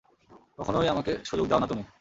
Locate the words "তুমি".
1.67-1.83